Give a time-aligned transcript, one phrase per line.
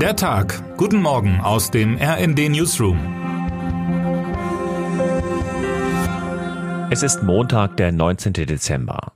[0.00, 0.62] Der Tag.
[0.76, 2.98] Guten Morgen aus dem RND Newsroom.
[6.90, 8.34] Es ist Montag, der 19.
[8.34, 9.14] Dezember.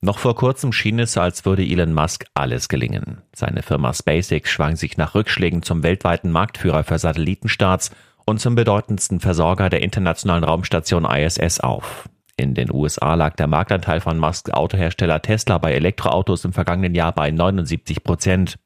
[0.00, 3.20] Noch vor kurzem schien es, als würde Elon Musk alles gelingen.
[3.34, 7.90] Seine Firma SpaceX schwang sich nach Rückschlägen zum weltweiten Marktführer für Satellitenstarts
[8.24, 12.08] und zum bedeutendsten Versorger der internationalen Raumstation ISS auf.
[12.38, 17.12] In den USA lag der Marktanteil von Musks Autohersteller Tesla bei Elektroautos im vergangenen Jahr
[17.12, 18.56] bei 79 Prozent.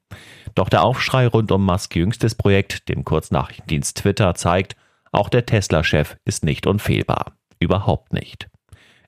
[0.57, 4.75] Doch der Aufschrei rund um Musks jüngstes Projekt, dem Kurznachrichtendienst Twitter, zeigt,
[5.13, 7.37] auch der Tesla-Chef ist nicht unfehlbar.
[7.61, 8.49] Überhaupt nicht.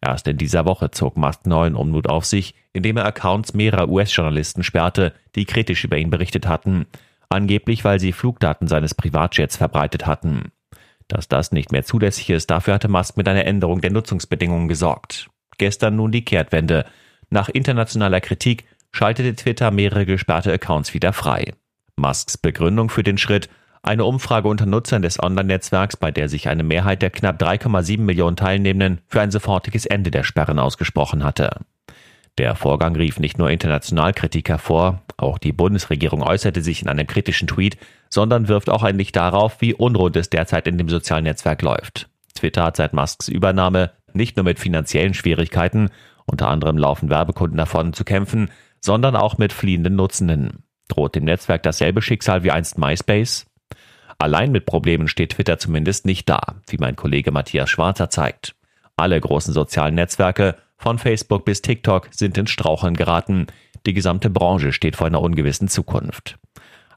[0.00, 4.62] Erst in dieser Woche zog Musk neuen Unmut auf sich, indem er Accounts mehrerer US-Journalisten
[4.62, 6.86] sperrte, die kritisch über ihn berichtet hatten,
[7.30, 10.52] angeblich weil sie Flugdaten seines Privatjets verbreitet hatten.
[11.08, 15.30] Dass das nicht mehr zulässig ist, dafür hatte Musk mit einer Änderung der Nutzungsbedingungen gesorgt.
[15.56, 16.84] Gestern nun die Kehrtwende.
[17.30, 21.52] Nach internationaler Kritik schaltete Twitter mehrere gesperrte Accounts wieder frei.
[21.96, 23.48] Musks Begründung für den Schritt
[23.82, 28.36] eine Umfrage unter Nutzern des Online-Netzwerks, bei der sich eine Mehrheit der knapp 3,7 Millionen
[28.36, 31.60] Teilnehmenden für ein sofortiges Ende der Sperren ausgesprochen hatte.
[32.38, 37.06] Der Vorgang rief nicht nur international Kritik hervor, auch die Bundesregierung äußerte sich in einem
[37.06, 37.76] kritischen Tweet,
[38.08, 42.08] sondern wirft auch ein Licht darauf, wie unrund es derzeit in dem sozialen Netzwerk läuft.
[42.34, 45.90] Twitter hat seit Musks Übernahme nicht nur mit finanziellen Schwierigkeiten,
[46.26, 50.64] unter anderem laufen Werbekunden davon zu kämpfen, sondern auch mit fliehenden Nutzenden.
[50.88, 53.46] Droht dem Netzwerk dasselbe Schicksal wie einst MySpace?
[54.18, 58.56] Allein mit Problemen steht Twitter zumindest nicht da, wie mein Kollege Matthias Schwarzer zeigt.
[58.96, 63.46] Alle großen sozialen Netzwerke, von Facebook bis TikTok, sind ins Straucheln geraten.
[63.86, 66.38] Die gesamte Branche steht vor einer ungewissen Zukunft.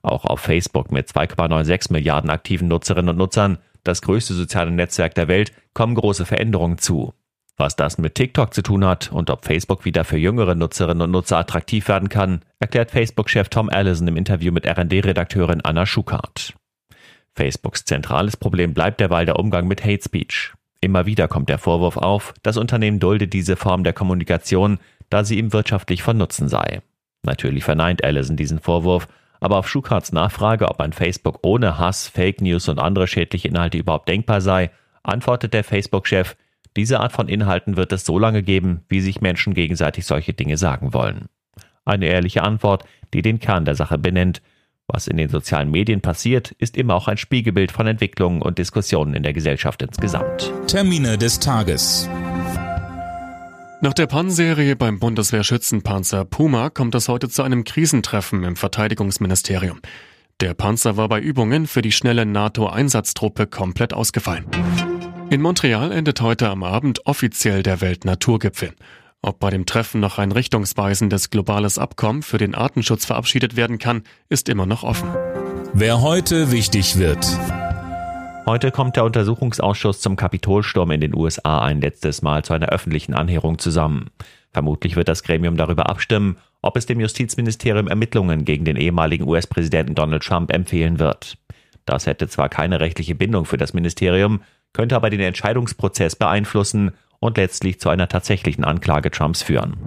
[0.01, 5.27] Auch auf Facebook mit 2,96 Milliarden aktiven Nutzerinnen und Nutzern, das größte soziale Netzwerk der
[5.27, 7.13] Welt, kommen große Veränderungen zu.
[7.61, 11.11] Was das mit TikTok zu tun hat und ob Facebook wieder für jüngere Nutzerinnen und
[11.11, 16.55] Nutzer attraktiv werden kann, erklärt Facebook-Chef Tom Allison im Interview mit RD-Redakteurin Anna Schukart.
[17.35, 20.53] Facebooks zentrales Problem bleibt derweil der Umgang mit Hate Speech.
[20.79, 24.79] Immer wieder kommt der Vorwurf auf, das Unternehmen dulde diese Form der Kommunikation,
[25.11, 26.81] da sie ihm wirtschaftlich von Nutzen sei.
[27.21, 29.07] Natürlich verneint Allison diesen Vorwurf,
[29.39, 33.77] aber auf Schukarts Nachfrage, ob ein Facebook ohne Hass, Fake News und andere schädliche Inhalte
[33.77, 34.71] überhaupt denkbar sei,
[35.03, 36.35] antwortet der Facebook-Chef,
[36.75, 40.57] diese Art von Inhalten wird es so lange geben, wie sich Menschen gegenseitig solche Dinge
[40.57, 41.25] sagen wollen.
[41.85, 44.41] Eine ehrliche Antwort, die den Kern der Sache benennt,
[44.87, 49.13] was in den sozialen Medien passiert, ist immer auch ein Spiegelbild von Entwicklungen und Diskussionen
[49.13, 50.51] in der Gesellschaft insgesamt.
[50.67, 52.09] Termine des Tages.
[53.83, 59.79] Nach der Pan-Serie beim Bundeswehrschützenpanzer Puma kommt es heute zu einem Krisentreffen im Verteidigungsministerium.
[60.39, 64.45] Der Panzer war bei Übungen für die schnelle NATO-Einsatztruppe komplett ausgefallen.
[65.31, 68.73] In Montreal endet heute am Abend offiziell der Weltnaturgipfel.
[69.21, 74.03] Ob bei dem Treffen noch ein richtungsweisendes globales Abkommen für den Artenschutz verabschiedet werden kann,
[74.27, 75.09] ist immer noch offen.
[75.71, 77.25] Wer heute wichtig wird.
[78.45, 83.13] Heute kommt der Untersuchungsausschuss zum Kapitolsturm in den USA ein letztes Mal zu einer öffentlichen
[83.13, 84.09] Anhörung zusammen.
[84.51, 89.95] Vermutlich wird das Gremium darüber abstimmen, ob es dem Justizministerium Ermittlungen gegen den ehemaligen US-Präsidenten
[89.95, 91.37] Donald Trump empfehlen wird.
[91.85, 94.41] Das hätte zwar keine rechtliche Bindung für das Ministerium,
[94.73, 99.77] könnte aber den Entscheidungsprozess beeinflussen und letztlich zu einer tatsächlichen Anklage Trumps führen.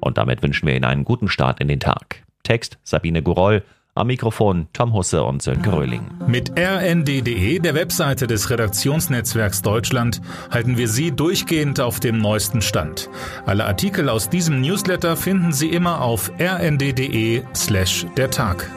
[0.00, 2.22] Und damit wünschen wir Ihnen einen guten Start in den Tag.
[2.42, 3.62] Text Sabine Guroll,
[3.96, 6.02] am Mikrofon Tom Husse und Sönke Röhling.
[6.28, 13.08] Mit rnd.de, der Webseite des Redaktionsnetzwerks Deutschland, halten wir Sie durchgehend auf dem neuesten Stand.
[13.46, 18.70] Alle Artikel aus diesem Newsletter finden Sie immer auf rnd.de slash der Tag.